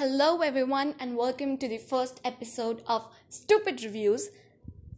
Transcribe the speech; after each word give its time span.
Hello, 0.00 0.40
everyone, 0.40 0.94
and 0.98 1.14
welcome 1.14 1.58
to 1.58 1.68
the 1.68 1.76
first 1.76 2.22
episode 2.24 2.82
of 2.86 3.06
Stupid 3.28 3.84
Reviews. 3.84 4.30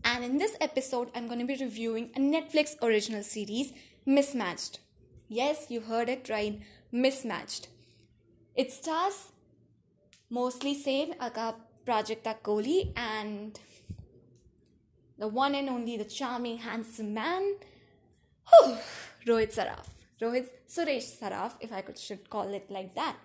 And 0.04 0.22
in 0.22 0.38
this 0.38 0.56
episode, 0.60 1.10
I'm 1.12 1.26
going 1.26 1.40
to 1.40 1.44
be 1.44 1.56
reviewing 1.56 2.10
a 2.14 2.20
Netflix 2.20 2.80
original 2.80 3.24
series, 3.24 3.72
Mismatched. 4.06 4.78
Yes, 5.28 5.66
you 5.70 5.80
heard 5.80 6.08
it 6.08 6.28
right, 6.30 6.60
Mismatched. 6.92 7.66
It 8.54 8.70
stars 8.70 9.32
mostly 10.30 10.72
Sane 10.72 11.16
Aka 11.20 11.56
Prajakta 11.84 12.36
Koli 12.40 12.92
and 12.94 13.58
the 15.18 15.26
one 15.26 15.56
and 15.56 15.68
only 15.68 15.96
the 15.96 16.04
charming, 16.04 16.58
handsome 16.58 17.12
man, 17.12 17.56
Rohit 19.26 19.52
Saraf. 19.52 19.88
Rohit 20.20 20.46
Suresh 20.68 21.18
Saraf, 21.18 21.54
if 21.60 21.72
I 21.72 21.80
could 21.80 21.98
should 21.98 22.30
call 22.30 22.54
it 22.54 22.70
like 22.70 22.94
that. 22.94 23.16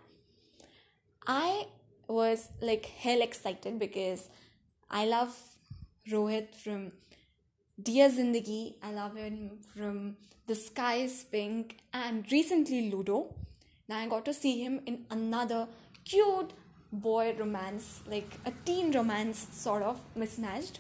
I 1.30 1.68
was 2.08 2.48
like 2.62 2.86
hell 2.86 3.22
excited 3.22 3.80
because 3.80 4.30
I 4.90 5.06
love 5.06 5.38
Rohit 6.10 6.56
from 6.56 6.94
Dear 7.82 8.10
Zindagi. 8.10 8.76
I 8.82 8.94
love 8.94 9.18
him 9.18 9.58
from 9.76 10.16
The 10.48 10.56
Sky 10.56 10.96
is 11.08 11.26
Pink 11.30 11.80
and 11.94 12.26
recently 12.32 12.90
Ludo. 12.90 13.36
Now 13.90 13.98
I 13.98 14.08
got 14.08 14.24
to 14.24 14.34
see 14.34 14.64
him 14.64 14.80
in 14.86 15.06
another 15.12 15.68
cute 16.06 16.54
boy 16.94 17.36
romance, 17.38 18.04
like 18.08 18.40
a 18.46 18.54
teen 18.64 18.94
romance 18.94 19.48
sort 19.52 19.84
of 19.84 20.00
mismatched. 20.16 20.80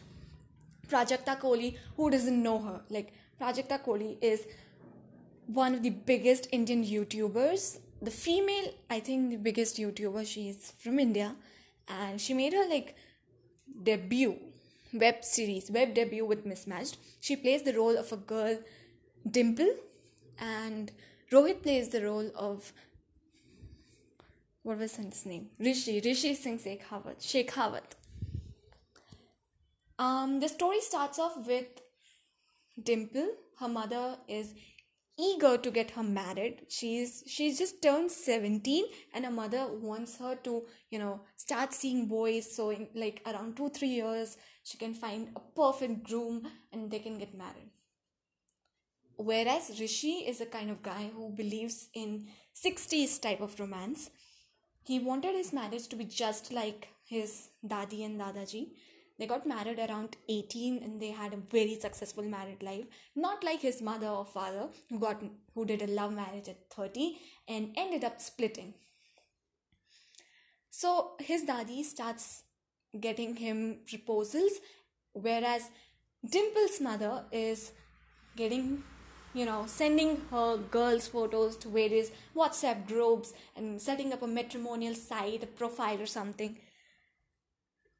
Prajakta 0.87 1.37
Koli, 1.37 1.77
who 1.97 2.09
doesn't 2.09 2.41
know 2.41 2.59
her? 2.59 2.79
Like 2.89 3.11
Prajakta 3.41 3.83
Koli 3.83 4.17
is 4.21 4.45
one 5.47 5.73
of 5.73 5.83
the 5.83 5.89
biggest 5.89 6.47
Indian 6.53 6.85
YouTubers. 6.85 7.79
The 8.01 8.11
female, 8.11 8.73
I 8.89 8.99
think, 8.99 9.31
the 9.31 9.37
biggest 9.37 9.77
YouTuber. 9.77 10.25
She's 10.25 10.73
from 10.77 10.99
India, 10.99 11.35
and 11.87 12.21
she 12.21 12.33
made 12.33 12.53
her 12.53 12.67
like 12.69 12.95
debut 13.83 14.37
web 14.93 15.23
series, 15.23 15.69
web 15.71 15.93
debut 15.93 16.25
with 16.25 16.45
Mismatched. 16.45 16.97
She 17.19 17.35
plays 17.35 17.63
the 17.63 17.73
role 17.73 17.97
of 17.97 18.11
a 18.11 18.17
girl, 18.17 18.59
Dimple, 19.29 19.73
and 20.39 20.91
Rohit 21.31 21.63
plays 21.63 21.89
the 21.89 22.03
role 22.03 22.31
of 22.35 22.71
what 24.63 24.79
was 24.79 24.95
his 24.97 25.25
name? 25.25 25.47
Rishi, 25.59 26.01
Rishi 26.03 26.35
Singh 26.35 26.59
Shekhawat. 26.59 27.19
Shekhawat. 27.21 27.95
Um, 29.97 30.39
the 30.39 30.49
story 30.49 30.81
starts 30.81 31.17
off 31.17 31.47
with 31.47 31.81
Dimple. 32.81 33.29
Her 33.59 33.67
mother 33.67 34.17
is 34.27 34.53
eager 35.19 35.57
to 35.57 35.71
get 35.71 35.91
her 35.91 36.03
married. 36.03 36.61
She's 36.69 37.23
she's 37.27 37.57
just 37.57 37.81
turned 37.81 38.11
17 38.11 38.85
and 39.13 39.25
her 39.25 39.31
mother 39.31 39.67
wants 39.71 40.17
her 40.17 40.35
to 40.43 40.65
you 40.89 40.99
know 40.99 41.21
start 41.35 41.73
seeing 41.73 42.05
boys. 42.07 42.49
So 42.55 42.69
in 42.69 42.87
like 42.95 43.21
around 43.25 43.57
2 43.57 43.69
3 43.69 43.87
years 43.87 44.37
she 44.63 44.77
can 44.77 44.93
find 44.93 45.29
a 45.35 45.39
perfect 45.39 46.03
groom 46.03 46.47
and 46.71 46.91
they 46.91 46.99
can 46.99 47.17
get 47.17 47.37
married. 47.37 47.71
Whereas 49.17 49.79
rishi 49.79 50.17
is 50.31 50.41
a 50.41 50.45
kind 50.45 50.69
of 50.69 50.83
guy 50.83 51.09
who 51.13 51.29
believes 51.29 51.87
in 51.93 52.27
60s 52.53 53.19
type 53.19 53.41
of 53.41 53.59
romance. 53.59 54.11
He 54.83 54.99
wanted 54.99 55.35
his 55.35 55.51
marriage 55.51 55.87
to 55.87 55.95
be 55.95 56.05
just 56.05 56.51
like 56.51 56.87
his 57.03 57.49
dadi 57.65 58.05
and 58.05 58.19
dadaji 58.21 58.69
they 59.19 59.25
got 59.25 59.47
married 59.47 59.79
around 59.79 60.15
18 60.29 60.83
and 60.83 60.99
they 60.99 61.09
had 61.11 61.33
a 61.33 61.37
very 61.37 61.79
successful 61.79 62.23
married 62.23 62.61
life. 62.61 62.85
Not 63.15 63.43
like 63.43 63.61
his 63.61 63.81
mother 63.81 64.07
or 64.07 64.25
father 64.25 64.69
who 64.89 64.99
got 64.99 65.23
who 65.55 65.65
did 65.65 65.81
a 65.81 65.87
love 65.87 66.13
marriage 66.13 66.47
at 66.47 66.69
30 66.71 67.17
and 67.47 67.73
ended 67.75 68.03
up 68.03 68.21
splitting. 68.21 68.75
So 70.69 71.13
his 71.19 71.43
daddy 71.43 71.81
starts 71.83 72.43
getting 72.99 73.35
him 73.35 73.79
proposals 73.89 74.53
whereas 75.13 75.69
dimple's 76.29 76.79
mother 76.79 77.25
is 77.31 77.71
getting 78.35 78.83
you 79.33 79.45
know 79.45 79.65
sending 79.67 80.21
her 80.31 80.57
girls 80.57 81.07
photos 81.07 81.57
to 81.57 81.69
various 81.69 82.11
whatsapp 82.35 82.87
groups 82.87 83.33
and 83.55 83.81
setting 83.81 84.13
up 84.13 84.21
a 84.21 84.27
matrimonial 84.27 84.95
site 84.95 85.43
a 85.43 85.47
profile 85.47 86.01
or 86.01 86.05
something 86.05 86.57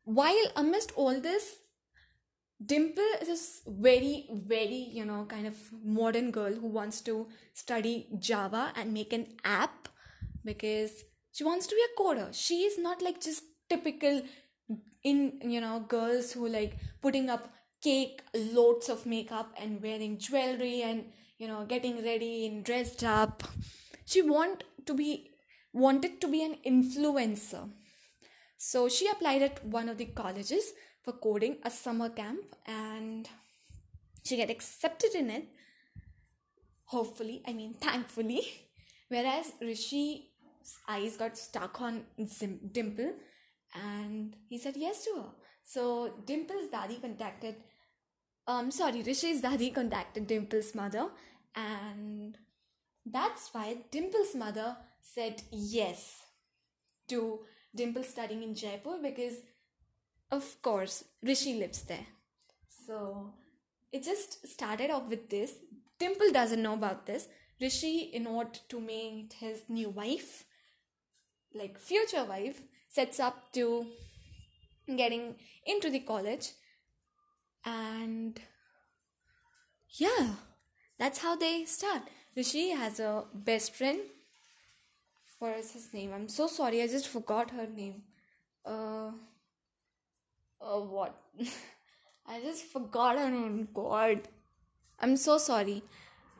while 0.07 0.51
amidst 0.55 0.93
all 0.95 1.19
this 1.19 1.57
dimple 2.65 3.11
is 3.21 3.29
a 3.67 3.71
very 3.87 4.25
very 4.53 4.87
you 4.99 5.03
know 5.05 5.25
kind 5.25 5.45
of 5.45 5.55
modern 5.83 6.31
girl 6.31 6.53
who 6.53 6.67
wants 6.67 7.01
to 7.01 7.27
study 7.53 8.07
java 8.17 8.71
and 8.75 8.93
make 8.93 9.11
an 9.11 9.27
app 9.43 9.89
because 10.45 11.03
she 11.33 11.43
wants 11.43 11.67
to 11.67 11.75
be 11.75 11.83
a 11.87 12.01
coder. 12.01 12.29
She 12.33 12.63
is 12.63 12.79
not 12.79 13.01
like 13.01 13.21
just 13.21 13.43
typical 13.69 14.21
in 15.03 15.39
you 15.43 15.61
know 15.61 15.81
girls 15.87 16.31
who 16.31 16.47
like 16.47 16.77
putting 17.01 17.29
up 17.29 17.53
cake 17.83 18.21
loads 18.33 18.89
of 18.89 19.05
makeup 19.05 19.53
and 19.61 19.81
wearing 19.83 20.17
jewelry 20.17 20.81
and 20.83 21.03
you 21.37 21.47
know 21.47 21.65
getting 21.65 22.03
ready 22.03 22.47
and 22.47 22.63
dressed 22.63 23.03
up. 23.03 23.43
She 24.05 24.21
want 24.21 24.63
to 24.85 24.93
be 24.93 25.31
wanted 25.73 26.21
to 26.21 26.27
be 26.29 26.43
an 26.43 26.55
influencer 26.65 27.69
so 28.57 28.89
she 28.89 29.07
applied 29.07 29.43
at 29.43 29.65
one 29.65 29.87
of 29.87 29.97
the 29.97 30.05
colleges 30.05 30.73
for 31.03 31.13
coding 31.13 31.57
a 31.63 31.69
summer 31.69 32.09
camp 32.09 32.55
and 32.65 33.29
she 34.23 34.35
get 34.35 34.49
accepted 34.49 35.13
in 35.15 35.29
it. 35.29 35.47
Hopefully, 36.85 37.43
I 37.47 37.53
mean 37.53 37.73
thankfully. 37.81 38.41
Whereas 39.09 39.53
Rishi's 39.61 40.23
eyes 40.89 41.15
got 41.15 41.37
stuck 41.37 41.79
on 41.79 42.03
Dimple 42.71 43.13
and 43.73 44.35
he 44.49 44.57
said 44.57 44.75
yes 44.75 45.05
to 45.05 45.21
her. 45.21 45.29
So 45.63 46.15
Dimple's 46.25 46.69
daddy 46.69 46.97
contacted 46.99 47.55
um 48.47 48.71
sorry, 48.71 49.03
Rishi's 49.03 49.41
daddy 49.41 49.69
contacted 49.69 50.27
Dimple's 50.27 50.73
mother 50.73 51.09
and 51.55 52.37
that's 53.05 53.53
why 53.53 53.77
Dimple's 53.91 54.35
mother 54.35 54.75
said 55.01 55.41
yes 55.51 56.23
to 57.07 57.39
Dimple 57.73 58.03
studying 58.03 58.43
in 58.43 58.55
Jaipur 58.55 58.97
because, 59.01 59.37
of 60.31 60.61
course, 60.61 61.03
Rishi 61.21 61.55
lives 61.55 61.83
there. 61.83 62.07
So 62.85 63.33
it 63.91 64.03
just 64.03 64.47
started 64.47 64.89
off 64.89 65.09
with 65.09 65.29
this. 65.29 65.53
Dimple 65.99 66.31
doesn't 66.31 66.61
know 66.61 66.73
about 66.73 67.05
this. 67.05 67.27
Rishi, 67.59 68.11
in 68.13 68.27
order 68.27 68.59
to 68.69 68.79
meet 68.79 69.33
his 69.39 69.63
new 69.67 69.89
wife, 69.89 70.45
like 71.53 71.79
future 71.79 72.23
wife, 72.23 72.61
sets 72.89 73.19
up 73.19 73.51
to 73.53 73.87
getting 74.95 75.35
into 75.65 75.89
the 75.89 75.99
college. 75.99 76.51
And 77.65 78.39
yeah, 79.89 80.35
that's 80.97 81.19
how 81.19 81.35
they 81.35 81.65
start. 81.65 82.03
Rishi 82.35 82.69
has 82.69 82.99
a 82.99 83.25
best 83.33 83.75
friend 83.75 83.99
what 85.39 85.57
is 85.57 85.71
his 85.71 85.93
name? 85.93 86.11
I'm 86.13 86.27
so 86.27 86.47
sorry, 86.47 86.81
I 86.81 86.87
just 86.87 87.07
forgot 87.07 87.51
her 87.51 87.67
name. 87.67 88.01
Uh, 88.65 89.11
uh 90.61 90.79
what? 90.79 91.15
I 92.29 92.41
just 92.41 92.65
forgot 92.65 93.17
her 93.17 93.29
name. 93.29 93.67
God, 93.73 94.27
I'm 94.99 95.15
so 95.15 95.37
sorry. 95.37 95.83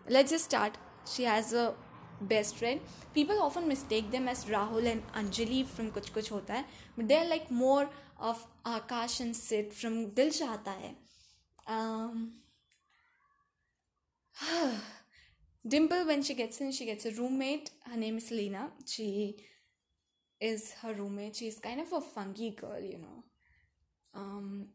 Let's 0.10 0.32
just 0.32 0.46
start. 0.46 0.78
She 1.10 1.24
has 1.24 1.54
a 1.54 1.74
best 2.22 2.58
friend. 2.58 2.82
People 3.14 3.42
often 3.42 3.68
mistake 3.68 4.12
them 4.12 4.28
as 4.28 4.46
Rahul 4.46 4.92
and 4.92 5.04
Anjali 5.14 5.66
from 5.66 5.92
Kuch 5.92 6.12
Kuch 6.12 6.30
Hota 6.30 6.54
Hai, 6.54 6.66
but 6.96 7.08
they're 7.08 7.30
like 7.30 7.50
more 7.52 7.90
of 8.20 8.46
Akash 8.66 9.20
and 9.22 9.36
Sid 9.36 9.74
from 9.74 10.10
Dil 10.10 10.30
Chahta 10.42 10.76
Hai. 10.82 10.96
Um. 11.68 12.17
Dimple, 15.68 16.06
when 16.06 16.24
she 16.24 16.34
gets 16.34 16.62
in, 16.62 16.72
she 16.72 16.86
gets 16.86 17.06
a 17.06 17.12
roommate. 17.12 17.72
Her 17.86 17.98
name 17.98 18.18
is 18.18 18.32
Lena. 18.32 18.70
She 18.86 19.36
is 20.40 20.74
her 20.82 20.94
roommate. 20.94 21.36
She's 21.36 21.60
kind 21.60 21.82
of 21.82 21.92
a 21.92 22.00
funky 22.00 22.52
girl, 22.52 22.80
you 22.80 23.00
know. 23.00 23.24
Um, 24.14 24.68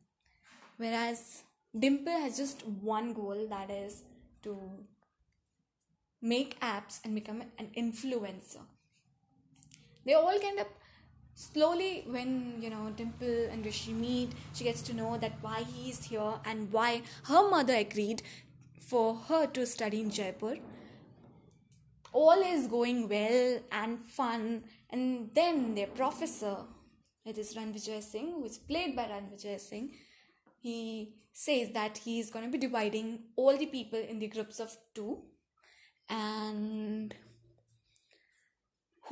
whereas 0.77 1.44
Dimple 1.79 2.12
has 2.12 2.37
just 2.37 2.67
one 2.67 3.15
goal 3.15 3.47
that 3.49 3.71
is 3.71 4.03
to 4.43 4.59
make 6.21 6.61
apps 6.61 7.00
and 7.05 7.15
become 7.15 7.43
an 7.59 7.71
influencer. 7.77 8.61
They 10.05 10.15
all 10.15 10.38
kind 10.38 10.59
of 10.59 10.67
slowly 11.35 12.05
when 12.06 12.61
you 12.61 12.69
know 12.69 12.93
dimple 12.95 13.49
and 13.50 13.65
rishi 13.65 13.93
meet 13.93 14.31
she 14.53 14.65
gets 14.65 14.83
to 14.83 14.93
know 14.93 15.17
that 15.17 15.33
why 15.41 15.62
he's 15.62 16.05
here 16.05 16.35
and 16.45 16.71
why 16.71 17.00
her 17.25 17.49
mother 17.49 17.75
agreed 17.75 18.23
for 18.79 19.15
her 19.29 19.47
to 19.47 19.65
study 19.65 20.03
in 20.03 20.11
jaipur 20.11 20.56
all 22.12 22.43
is 22.43 22.67
going 22.67 23.09
well 23.09 23.61
and 23.70 23.99
fun 24.00 24.62
and 24.91 25.31
then 25.35 25.75
their 25.75 25.87
professor 25.87 26.56
it 27.25 27.38
is 27.38 27.55
Ranvijay 27.55 28.03
Singh 28.03 28.32
who 28.32 28.44
is 28.44 28.59
played 28.59 28.94
by 28.94 29.05
Ranvijay 29.05 29.59
Singh 29.61 29.91
he 30.61 31.14
says 31.32 31.70
that 31.73 31.99
he 31.99 32.20
is 32.20 32.31
going 32.31 32.44
to 32.44 32.50
be 32.50 32.59
dividing 32.59 33.20
all 33.37 33.56
the 33.56 33.67
people 33.67 33.99
in 33.99 34.19
the 34.19 34.29
groups 34.29 34.61
of 34.61 34.76
two 34.94 35.23
and 36.09 37.14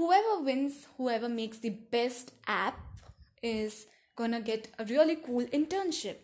whoever 0.01 0.43
wins, 0.43 0.87
whoever 0.97 1.29
makes 1.29 1.59
the 1.59 1.71
best 1.71 2.33
app 2.47 2.79
is 3.43 3.87
gonna 4.17 4.41
get 4.41 4.69
a 4.79 4.85
really 4.85 5.17
cool 5.17 5.45
internship. 5.47 6.17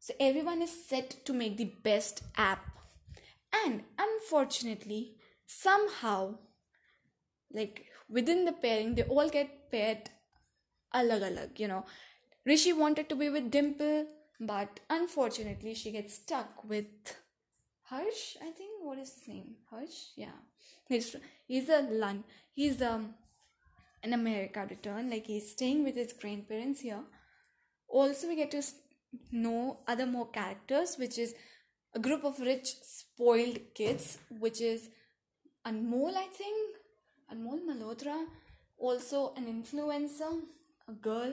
So 0.00 0.14
everyone 0.20 0.62
is 0.62 0.86
set 0.86 1.24
to 1.24 1.32
make 1.32 1.56
the 1.56 1.72
best 1.82 2.22
app. 2.36 2.64
And 3.64 3.82
unfortunately, 3.98 5.17
somehow, 5.48 6.38
like 7.52 7.86
within 8.08 8.44
the 8.44 8.52
pairing, 8.52 8.94
they 8.94 9.02
all 9.02 9.28
get 9.28 9.70
paired 9.72 10.10
alag 10.94 11.22
alag, 11.30 11.58
you 11.58 11.68
know. 11.68 11.84
Rishi 12.44 12.72
wanted 12.72 13.08
to 13.08 13.16
be 13.16 13.28
with 13.28 13.50
Dimple, 13.50 14.06
but 14.40 14.80
unfortunately, 14.88 15.74
she 15.74 15.90
gets 15.90 16.14
stuck 16.14 16.64
with 16.64 16.86
Harsh, 17.84 18.36
I 18.40 18.50
think. 18.50 18.70
What 18.82 18.98
is 18.98 19.12
his 19.14 19.28
name? 19.28 19.56
Harsh? 19.70 20.12
Yeah. 20.16 20.38
He's, 20.88 21.16
he's 21.46 21.68
a 21.68 21.82
Lun. 21.82 22.24
He's 22.54 22.80
um, 22.80 23.14
in 24.02 24.12
America 24.12 24.66
return. 24.68 25.10
Like 25.10 25.26
he's 25.26 25.50
staying 25.52 25.84
with 25.84 25.96
his 25.96 26.12
grandparents 26.12 26.80
here. 26.80 27.02
Also, 27.88 28.28
we 28.28 28.36
get 28.36 28.50
to 28.52 28.62
know 29.32 29.80
other 29.86 30.06
more 30.06 30.28
characters, 30.28 30.96
which 30.98 31.18
is 31.18 31.34
a 31.94 31.98
group 31.98 32.24
of 32.24 32.38
rich, 32.38 32.74
spoiled 32.82 33.58
kids, 33.74 34.18
which 34.38 34.60
is 34.60 34.90
Anmol, 35.68 36.16
I 36.16 36.26
think. 36.40 36.76
Anmol 37.32 37.60
Malhotra. 37.68 38.24
Also, 38.78 39.32
an 39.36 39.46
influencer, 39.46 40.40
a 40.88 40.92
girl, 40.92 41.32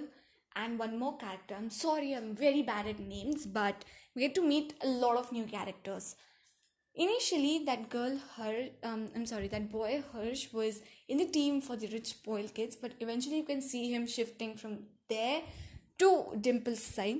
and 0.56 0.80
one 0.80 0.98
more 0.98 1.18
character. 1.18 1.56
I'm 1.56 1.70
sorry, 1.70 2.14
I'm 2.14 2.36
very 2.36 2.64
bad 2.64 2.88
at 2.88 3.00
names, 3.00 3.46
but 3.46 3.86
we 4.16 4.22
get 4.24 4.36
to 4.36 4.42
meet 4.42 4.74
a 4.84 4.88
lot 4.88 5.18
of 5.18 5.32
new 5.32 5.46
characters 5.46 6.16
initially 6.96 7.64
that 7.66 7.90
girl 7.90 8.18
her 8.38 8.68
um, 8.84 9.08
i'm 9.16 9.26
sorry 9.26 9.48
that 9.50 9.70
boy 9.70 10.02
hirsch 10.14 10.48
was 10.54 10.82
in 11.10 11.18
the 11.18 11.26
team 11.26 11.60
for 11.60 11.76
the 11.76 11.88
rich 11.88 12.08
spoiled 12.08 12.54
kids 12.54 12.76
but 12.76 12.94
eventually 13.00 13.38
you 13.38 13.44
can 13.44 13.62
see 13.62 13.92
him 13.94 14.08
shifting 14.08 14.56
from 14.56 14.78
there 15.10 15.42
to 15.98 16.10
dimple's 16.40 16.84
side 16.84 17.20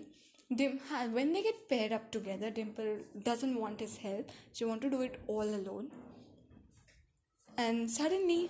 Dim- 0.56 0.80
when 1.12 1.34
they 1.34 1.42
get 1.44 1.68
paired 1.68 1.92
up 1.92 2.12
together 2.12 2.50
dimple 2.50 2.98
doesn't 3.24 3.60
want 3.60 3.80
his 3.80 3.98
help 3.98 4.30
she 4.54 4.64
want 4.64 4.82
to 4.82 4.90
do 4.90 5.02
it 5.02 5.20
all 5.28 5.44
alone 5.44 5.90
and 7.58 7.90
suddenly 7.90 8.50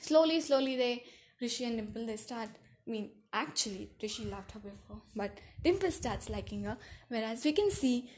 slowly 0.00 0.40
slowly 0.40 0.76
they 0.76 1.04
rishi 1.40 1.64
and 1.64 1.76
dimple 1.76 2.06
they 2.06 2.16
start 2.16 2.48
i 2.86 2.90
mean 2.90 3.10
actually 3.32 3.90
rishi 4.02 4.24
loved 4.24 4.52
her 4.52 4.60
before 4.60 5.00
but 5.16 5.38
dimple 5.64 5.90
starts 5.90 6.28
liking 6.28 6.64
her 6.64 6.76
whereas 7.08 7.44
we 7.44 7.52
can 7.52 7.70
see 7.70 8.10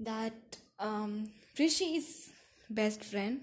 that 0.00 0.56
um, 0.78 1.30
Rishi's 1.58 2.30
best 2.70 3.04
friend 3.04 3.40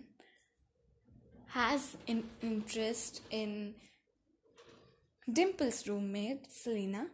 has 1.47 1.97
an 2.07 2.23
interest 2.41 3.21
in 3.31 3.75
Dimple's 5.31 5.87
roommate, 5.87 6.51
Selena. 6.51 7.07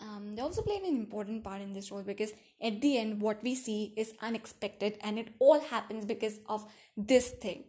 Um, 0.00 0.34
they 0.34 0.42
also 0.42 0.60
played 0.60 0.82
an 0.82 0.94
important 0.94 1.42
part 1.42 1.62
in 1.62 1.72
this 1.72 1.90
role 1.90 2.02
because 2.02 2.32
at 2.60 2.80
the 2.80 2.98
end, 2.98 3.20
what 3.20 3.42
we 3.42 3.54
see 3.54 3.94
is 3.96 4.12
unexpected 4.20 4.98
and 5.00 5.18
it 5.18 5.28
all 5.38 5.60
happens 5.60 6.04
because 6.04 6.38
of 6.48 6.66
this 6.96 7.30
thing. 7.30 7.64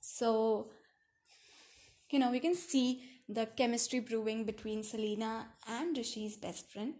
So, 0.00 0.70
you 2.10 2.18
know, 2.18 2.30
we 2.30 2.40
can 2.40 2.54
see 2.54 3.02
the 3.28 3.46
chemistry 3.46 4.00
brewing 4.00 4.44
between 4.44 4.82
Selena 4.82 5.48
and 5.68 5.96
Rishi's 5.96 6.36
best 6.36 6.70
friend. 6.70 6.94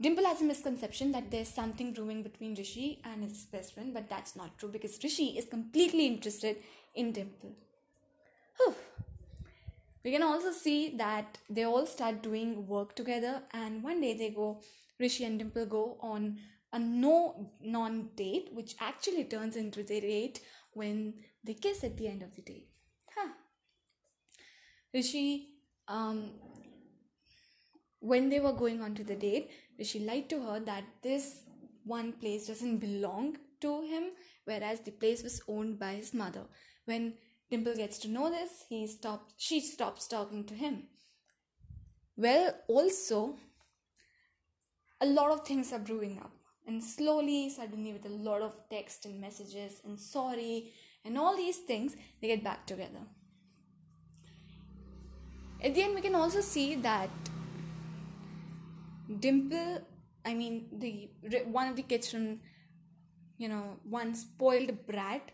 Dimple 0.00 0.24
has 0.24 0.40
a 0.40 0.44
misconception 0.44 1.12
that 1.12 1.30
there's 1.30 1.48
something 1.48 1.92
brewing 1.92 2.24
between 2.24 2.56
Rishi 2.56 3.00
and 3.04 3.22
his 3.22 3.44
best 3.44 3.74
friend, 3.74 3.94
but 3.94 4.08
that's 4.08 4.34
not 4.34 4.58
true 4.58 4.68
because 4.68 4.98
Rishi 5.02 5.38
is 5.38 5.44
completely 5.44 6.06
interested 6.06 6.56
in 6.94 7.12
Dimple. 7.12 7.52
Whew. 8.56 8.74
We 10.04 10.10
can 10.10 10.24
also 10.24 10.50
see 10.50 10.96
that 10.96 11.38
they 11.48 11.62
all 11.62 11.86
start 11.86 12.22
doing 12.22 12.66
work 12.66 12.96
together, 12.96 13.42
and 13.52 13.84
one 13.84 14.00
day 14.00 14.14
they 14.14 14.30
go, 14.30 14.60
Rishi 14.98 15.24
and 15.24 15.38
Dimple 15.38 15.66
go 15.66 15.98
on 16.00 16.38
a 16.72 16.80
no 16.80 17.52
non 17.62 18.10
date, 18.16 18.48
which 18.52 18.74
actually 18.80 19.24
turns 19.24 19.54
into 19.54 19.84
the 19.84 20.00
date 20.00 20.40
when 20.72 21.14
they 21.44 21.54
kiss 21.54 21.84
at 21.84 21.96
the 21.96 22.08
end 22.08 22.22
of 22.22 22.34
the 22.34 22.42
day. 22.42 22.64
Huh. 23.14 23.30
Rishi, 24.94 25.48
um, 25.88 26.30
when 28.00 28.28
they 28.28 28.40
were 28.40 28.52
going 28.52 28.80
on 28.82 28.94
to 28.94 29.04
the 29.04 29.14
date, 29.14 29.50
she 29.82 30.00
lied 30.00 30.28
to 30.30 30.40
her 30.42 30.60
that 30.60 30.84
this 31.02 31.42
one 31.84 32.12
place 32.12 32.46
doesn't 32.46 32.78
belong 32.78 33.36
to 33.60 33.82
him, 33.82 34.10
whereas 34.44 34.80
the 34.80 34.90
place 34.90 35.22
was 35.22 35.40
owned 35.48 35.78
by 35.78 35.94
his 35.94 36.12
mother. 36.12 36.44
When 36.84 37.14
Dimple 37.50 37.76
gets 37.76 37.98
to 37.98 38.08
know 38.08 38.30
this, 38.30 38.64
he 38.68 38.86
stops 38.86 39.34
she 39.36 39.60
stops 39.60 40.06
talking 40.08 40.44
to 40.44 40.54
him. 40.54 40.84
Well, 42.16 42.54
also 42.68 43.36
a 45.00 45.06
lot 45.06 45.30
of 45.30 45.46
things 45.46 45.72
are 45.72 45.78
brewing 45.78 46.18
up. 46.18 46.32
And 46.66 46.82
slowly, 46.82 47.50
suddenly, 47.50 47.92
with 47.92 48.06
a 48.06 48.08
lot 48.08 48.40
of 48.40 48.54
text 48.70 49.04
and 49.04 49.20
messages 49.20 49.80
and 49.84 49.98
sorry 49.98 50.72
and 51.04 51.18
all 51.18 51.36
these 51.36 51.58
things, 51.58 51.96
they 52.20 52.28
get 52.28 52.44
back 52.44 52.66
together. 52.66 53.00
At 55.62 55.74
the 55.74 55.82
end, 55.82 55.94
we 55.94 56.00
can 56.00 56.14
also 56.14 56.40
see 56.40 56.74
that 56.76 57.10
Dimple, 59.20 59.82
I 60.24 60.34
mean, 60.34 60.66
the 60.72 61.10
one 61.46 61.68
of 61.68 61.76
the 61.76 61.82
kids 61.82 62.10
from, 62.10 62.40
you 63.38 63.48
know, 63.48 63.78
one 63.88 64.14
spoiled 64.14 64.86
brat, 64.86 65.30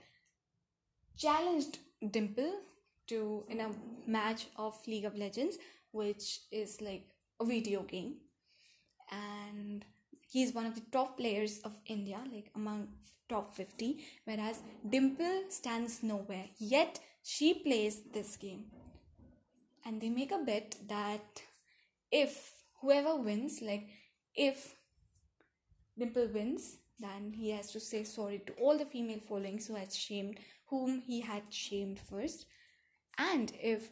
challenged 1.17 1.79
Dimple 2.11 2.53
to 3.09 3.45
in 3.49 3.61
a 3.61 3.71
match 4.07 4.47
of 4.57 4.75
League 4.87 5.05
of 5.05 5.17
Legends, 5.17 5.59
which 5.93 6.41
is 6.51 6.81
like 6.81 7.07
a 7.41 7.45
video 7.45 7.83
game, 7.83 8.17
and 9.11 9.85
he's 10.31 10.55
one 10.55 10.67
of 10.67 10.75
the 10.75 10.83
top 10.93 11.17
players 11.19 11.61
of 11.65 11.73
India, 11.87 12.21
like 12.33 12.51
among 12.55 12.89
top 13.29 13.55
50, 13.55 13.99
whereas 14.25 14.61
Dimple 14.89 15.45
stands 15.49 16.03
nowhere. 16.03 16.47
Yet 16.59 17.01
she 17.23 17.55
plays 17.55 18.03
this 18.13 18.37
game. 18.37 18.67
And 19.85 20.01
they 20.01 20.11
make 20.11 20.33
a 20.33 20.39
bet 20.39 20.77
that 20.89 21.43
if 22.11 22.53
whoever 22.81 23.17
wins, 23.17 23.61
like 23.63 23.89
if 24.35 24.75
Dimple 25.99 26.29
wins, 26.33 26.77
then 26.99 27.33
he 27.33 27.51
has 27.51 27.71
to 27.73 27.81
say 27.81 28.05
sorry 28.05 28.43
to 28.47 28.53
all 28.55 28.77
the 28.77 28.85
female 28.85 29.21
followings 29.21 29.67
who 29.67 29.75
had 29.77 29.93
shamed 29.93 30.39
whom 30.67 31.03
he 31.07 31.21
had 31.21 31.43
shamed 31.51 31.99
first. 31.99 32.45
And 33.17 33.53
if 33.61 33.91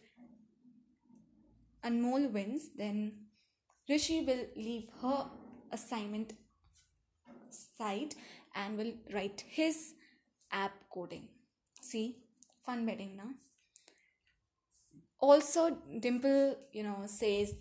Anmol 1.84 2.30
wins, 2.32 2.70
then 2.76 3.12
Rishi 3.88 4.24
will 4.24 4.46
leave 4.56 4.88
her 5.00 5.26
assignment 5.72 6.32
side 7.50 8.14
and 8.54 8.76
will 8.78 8.92
write 9.12 9.44
his 9.48 9.94
app 10.52 10.72
coding. 10.92 11.28
See, 11.80 12.16
fun 12.64 12.86
betting 12.86 13.16
now. 13.16 13.30
Also, 15.20 15.76
Dimple, 16.00 16.56
you 16.72 16.82
know, 16.82 17.02
says 17.06 17.54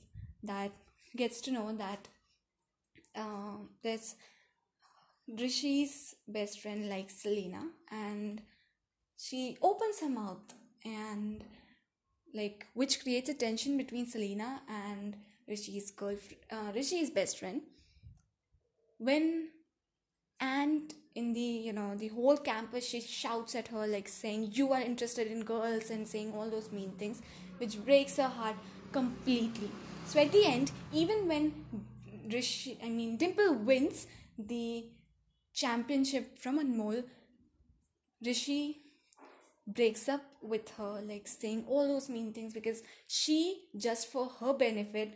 that 0.44 0.72
gets 1.16 1.42
to 1.42 1.52
know 1.52 1.76
that 1.76 2.08
uh, 3.16 3.58
there's 3.82 4.16
Rishi's 5.28 6.16
best 6.28 6.60
friend 6.62 6.88
like 6.90 7.10
Selena 7.10 7.70
and 7.92 8.42
she 9.18 9.58
opens 9.62 10.00
her 10.02 10.10
mouth 10.10 10.54
and 10.84 11.44
like 12.34 12.68
which 12.74 13.02
creates 13.02 13.30
a 13.30 13.34
tension 13.34 13.78
between 13.78 14.06
Selena 14.06 14.62
and 14.70 15.16
Rishi's 15.48 15.90
girlfriend 15.92 16.42
uh, 16.52 16.72
Rishi's 16.76 17.10
best 17.10 17.40
friend 17.40 17.62
when 18.98 19.50
and 20.40 20.94
in 21.16 21.34
the 21.34 21.40
you 21.40 21.72
know 21.72 21.96
the 21.96 22.10
whole 22.10 22.38
campus 22.38 22.88
she 22.90 23.00
shouts 23.00 23.56
at 23.56 23.70
her 23.70 23.88
like 23.88 24.08
saying 24.08 24.50
you 24.52 24.74
are 24.74 24.82
interested 24.82 25.28
in 25.28 25.44
girls 25.44 25.90
and 25.90 26.08
saying 26.08 26.34
all 26.34 26.50
those 26.50 26.72
mean 26.72 26.92
things 26.92 27.22
which 27.58 27.84
breaks 27.86 28.18
her 28.18 28.28
heart 28.28 28.56
completely 28.92 29.72
so 30.06 30.20
at 30.20 30.32
the 30.32 30.46
end, 30.46 30.72
even 30.94 31.28
when 31.28 31.66
Rishi, 32.32 32.78
I 32.84 32.90
mean 32.90 33.18
Dimple 33.18 33.56
wins 33.56 34.08
the 34.38 34.86
championship 35.54 36.38
from 36.38 36.60
Anmol, 36.60 37.04
Rishi 38.24 38.82
breaks 39.68 40.08
up 40.08 40.22
with 40.42 40.70
her, 40.78 41.02
like 41.04 41.28
saying 41.28 41.66
all 41.68 41.88
those 41.88 42.08
mean 42.08 42.34
things 42.34 42.54
because 42.54 42.84
she, 43.08 43.64
just 43.76 44.12
for 44.12 44.30
her 44.40 44.54
benefit, 44.54 45.16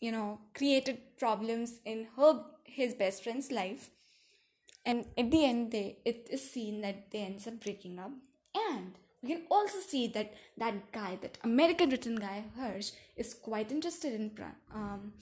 you 0.00 0.10
know, 0.12 0.40
created 0.54 0.98
problems 1.18 1.80
in 1.84 2.08
her 2.16 2.42
his 2.64 2.94
best 2.94 3.22
friend's 3.22 3.50
life. 3.50 3.90
And 4.84 5.04
at 5.18 5.30
the 5.30 5.44
end, 5.44 5.72
they 5.72 5.98
it 6.04 6.28
is 6.30 6.50
seen 6.50 6.80
that 6.80 7.10
they 7.10 7.20
ends 7.20 7.46
up 7.46 7.60
breaking 7.60 7.98
up. 7.98 8.12
And 8.54 8.94
we 9.22 9.28
can 9.28 9.42
also 9.50 9.78
see 9.78 10.06
that 10.08 10.32
that 10.56 10.92
guy, 10.92 11.18
that 11.20 11.38
American 11.44 11.90
written 11.90 12.16
guy, 12.16 12.44
Hirsch, 12.56 12.92
is 13.16 13.34
quite 13.34 13.70
interested 13.70 14.14
in 14.14 14.30
um, 14.74 15.12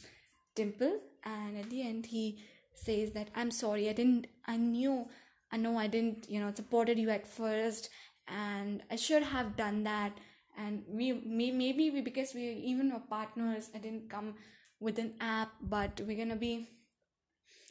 Dimple, 0.54 1.00
and 1.25 1.58
at 1.58 1.68
the 1.70 1.82
end 1.82 2.06
he 2.06 2.38
says 2.75 3.11
that 3.12 3.28
I'm 3.35 3.50
sorry, 3.50 3.88
I 3.88 3.92
didn't, 3.92 4.28
I 4.47 4.56
knew, 4.56 5.08
I 5.50 5.56
know 5.56 5.76
I 5.76 5.88
didn't, 5.88 6.30
you 6.30 6.38
know, 6.38 6.52
supported 6.54 6.99
you 6.99 7.11
at 7.11 7.26
first, 7.26 7.90
and 8.28 8.82
I 8.90 8.97
should 8.97 9.25
have 9.25 9.56
done 9.56 9.82
that. 9.85 10.12
And 10.56 10.85
we 10.88 11.12
may, 11.12 11.50
maybe 11.50 11.90
we 11.90 12.00
because 12.00 12.35
we 12.35 12.42
even 12.64 12.92
were 12.92 13.00
partners, 13.00 13.70
I 13.75 13.78
didn't 13.78 14.08
come 14.08 14.35
with 14.80 14.99
an 14.99 15.14
app, 15.20 15.50
but 15.61 16.00
we're 16.06 16.16
gonna 16.16 16.37
be 16.37 16.68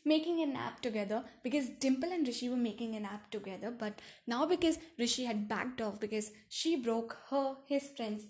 making 0.05 0.41
an 0.41 0.55
app 0.55 0.81
together 0.81 1.23
because 1.43 1.67
Dimple 1.67 2.11
and 2.11 2.25
Rishi 2.25 2.49
were 2.49 2.55
making 2.55 2.95
an 2.95 3.05
app 3.05 3.29
together, 3.29 3.71
but 3.71 4.01
now 4.25 4.45
because 4.45 4.79
Rishi 4.97 5.25
had 5.25 5.47
backed 5.47 5.81
off 5.81 5.99
because 5.99 6.31
she 6.47 6.75
broke 6.77 7.17
her 7.29 7.55
his 7.67 7.89
friend's 7.95 8.23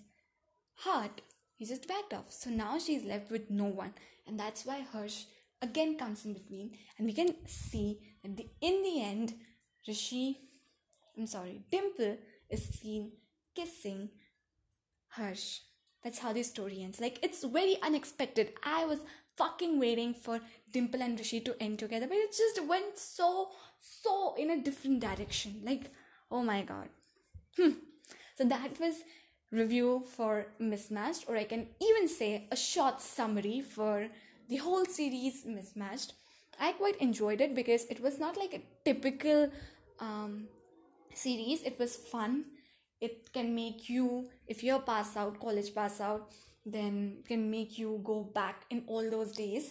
heart, 0.74 1.20
he 1.56 1.64
just 1.64 1.86
backed 1.88 2.12
off. 2.12 2.32
So 2.32 2.50
now 2.50 2.78
she's 2.78 3.04
left 3.04 3.30
with 3.30 3.50
no 3.50 3.64
one, 3.64 3.94
and 4.26 4.38
that's 4.38 4.66
why 4.66 4.80
Harsh 4.80 5.24
again 5.62 5.96
comes 5.96 6.24
in 6.24 6.34
between, 6.34 6.76
and 6.98 7.06
we 7.06 7.12
can 7.12 7.34
see 7.46 7.98
that 8.22 8.36
the, 8.36 8.48
in 8.60 8.82
the 8.82 9.02
end, 9.02 9.34
Rishi, 9.86 10.38
I'm 11.16 11.26
sorry, 11.26 11.62
Dimple 11.70 12.18
is 12.50 12.64
seen 12.64 13.12
kissing 13.54 14.10
Harsh. 15.08 15.60
That's 16.02 16.18
how 16.20 16.32
the 16.32 16.42
story 16.42 16.82
ends. 16.82 17.00
Like 17.00 17.18
it's 17.22 17.44
very 17.44 17.76
unexpected. 17.82 18.52
I 18.62 18.84
was 18.84 19.00
fucking 19.36 19.78
waiting 19.78 20.14
for 20.14 20.40
Dimple 20.72 21.02
and 21.02 21.18
Rishi 21.18 21.40
to 21.40 21.60
end 21.62 21.78
together, 21.78 22.06
but 22.06 22.16
it 22.16 22.36
just 22.36 22.64
went 22.66 22.98
so, 22.98 23.50
so 23.80 24.34
in 24.36 24.50
a 24.50 24.60
different 24.60 25.00
direction. 25.00 25.60
Like, 25.64 25.90
oh 26.30 26.42
my 26.42 26.62
god. 26.62 26.88
Hmm. 27.56 27.70
So 28.36 28.44
that 28.44 28.78
was 28.78 28.94
review 29.50 30.04
for 30.16 30.46
Mismatched, 30.58 31.24
or 31.28 31.36
I 31.36 31.44
can 31.44 31.66
even 31.80 32.08
say 32.08 32.46
a 32.52 32.56
short 32.56 33.00
summary 33.00 33.60
for 33.60 34.08
the 34.48 34.56
whole 34.56 34.84
series 34.84 35.44
Mismatched. 35.46 36.12
I 36.60 36.72
quite 36.72 36.96
enjoyed 36.96 37.40
it 37.40 37.54
because 37.54 37.84
it 37.86 38.00
was 38.00 38.18
not 38.18 38.36
like 38.36 38.54
a 38.54 38.62
typical 38.84 39.50
um, 40.00 40.48
series. 41.14 41.62
It 41.62 41.78
was 41.78 41.96
fun. 41.96 42.44
It 43.00 43.32
can 43.32 43.54
make 43.54 43.88
you, 43.88 44.28
if 44.46 44.62
you're 44.64 44.80
pass 44.80 45.16
out, 45.16 45.38
college 45.40 45.74
pass 45.74 46.00
out, 46.00 46.32
then 46.66 47.22
can 47.26 47.50
make 47.50 47.78
you 47.78 48.00
go 48.04 48.22
back 48.22 48.64
in 48.70 48.84
all 48.86 49.08
those 49.10 49.32
days 49.32 49.70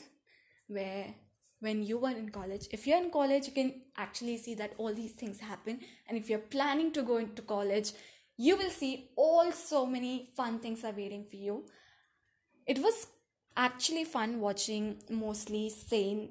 where 0.68 1.14
when 1.60 1.84
you 1.84 1.98
were 1.98 2.12
in 2.12 2.30
college. 2.30 2.68
If 2.72 2.86
you're 2.88 2.98
in 2.98 3.10
college 3.10 3.48
you 3.48 3.54
can 3.54 3.82
actually 3.98 4.38
see 4.38 4.56
that 4.56 4.74
all 4.78 4.94
these 4.94 5.14
things 5.14 5.40
happen. 5.40 5.80
And 6.08 6.18
if 6.18 6.30
you're 6.30 6.40
planning 6.40 6.92
to 6.94 7.02
go 7.02 7.18
into 7.18 7.42
college 7.42 7.92
you 8.38 8.56
will 8.56 8.70
see 8.70 9.10
all 9.16 9.52
so 9.52 9.86
many 9.86 10.30
fun 10.36 10.60
things 10.60 10.84
are 10.84 10.92
waiting 10.92 11.26
for 11.26 11.36
you. 11.36 11.66
It 12.68 12.80
was 12.80 13.08
actually 13.56 14.04
fun 14.04 14.40
watching 14.40 15.02
mostly 15.10 15.70
sane 15.70 16.30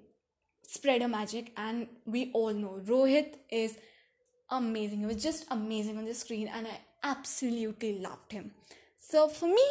spreader 0.62 1.08
magic 1.08 1.52
and 1.56 1.88
we 2.04 2.30
all 2.32 2.52
know 2.52 2.80
rohit 2.84 3.34
is 3.50 3.76
amazing. 4.50 5.02
It 5.02 5.06
was 5.06 5.22
just 5.22 5.46
amazing 5.50 5.98
on 5.98 6.04
the 6.04 6.14
screen 6.14 6.48
and 6.48 6.66
i 6.66 6.78
absolutely 7.12 7.98
loved 8.08 8.32
him 8.32 8.50
so 9.10 9.28
for 9.28 9.48
me 9.60 9.68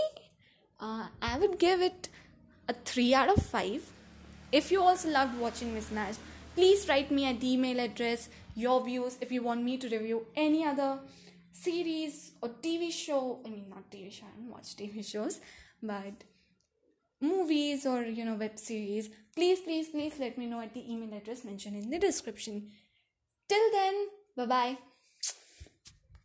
uh, 0.80 1.08
I 1.22 1.38
would 1.38 1.58
give 1.58 1.82
it 1.82 2.10
a 2.68 2.74
3 2.74 3.14
out 3.14 3.30
of 3.30 3.44
5. 3.44 3.92
If 4.52 4.72
you 4.72 4.82
also 4.82 5.10
loved 5.10 5.38
watching 5.40 5.74
Mismatched, 5.74 6.20
please 6.56 6.88
write 6.88 7.12
me 7.12 7.26
at 7.26 7.40
the 7.40 7.54
email 7.54 7.80
address 7.80 8.30
your 8.56 8.84
views 8.84 9.18
if 9.22 9.32
you 9.32 9.44
want 9.44 9.64
me 9.64 9.78
to 9.78 9.90
review 9.90 10.26
any 10.36 10.66
other 10.66 11.00
series 11.52 12.32
or 12.42 12.50
TV 12.50 12.92
show. 12.92 13.40
I 13.46 13.50
mean, 13.50 13.66
not 13.70 13.90
TV 13.90 14.12
show, 14.12 14.26
I 14.26 14.38
don't 14.38 14.50
watch 14.50 14.76
TV 14.76 15.06
shows, 15.12 15.40
but 15.82 16.24
movies 17.22 17.86
or 17.86 18.04
you 18.04 18.26
know 18.26 18.36
web 18.36 18.60
series 18.60 19.10
please 19.34 19.62
please 19.62 19.88
please 19.88 20.14
let 20.20 20.38
me 20.38 20.46
know 20.46 20.60
at 20.60 20.74
the 20.74 20.92
email 20.92 21.12
address 21.18 21.46
mentioned 21.46 21.76
in 21.82 21.90
the 21.90 21.98
description 21.98 22.70
till 23.48 23.72
then 23.72 24.08
bye 24.36 24.46
bye 24.46 24.78